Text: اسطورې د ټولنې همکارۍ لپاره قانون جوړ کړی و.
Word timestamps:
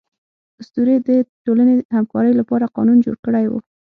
اسطورې 0.61 0.95
د 1.07 1.09
ټولنې 1.45 1.75
همکارۍ 1.95 2.33
لپاره 2.39 2.71
قانون 2.75 2.97
جوړ 3.05 3.15
کړی 3.25 3.45
و. 3.49 3.53